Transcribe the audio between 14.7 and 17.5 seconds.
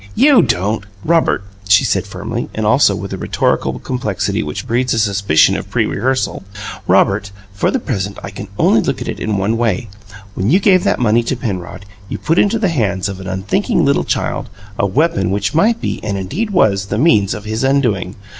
a weapon which might be, and, indeed was, the means of